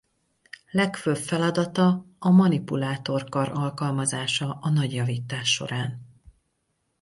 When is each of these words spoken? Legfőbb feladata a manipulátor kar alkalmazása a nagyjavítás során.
Legfőbb 0.71 1.17
feladata 1.17 2.05
a 2.19 2.29
manipulátor 2.29 3.29
kar 3.29 3.51
alkalmazása 3.53 4.57
a 4.61 4.69
nagyjavítás 4.69 5.53
során. 5.53 5.99